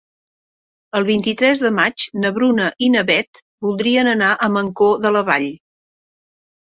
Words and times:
El 0.99 1.03
vint-i-tres 1.09 1.59
de 1.65 1.71
maig 1.79 2.07
na 2.23 2.33
Bruna 2.39 2.71
i 2.87 2.89
na 2.95 3.05
Beth 3.11 3.43
voldrien 3.67 4.13
anar 4.15 4.31
a 4.35 4.51
Mancor 4.57 4.97
de 5.05 5.13
la 5.19 5.23
Vall. 5.33 5.47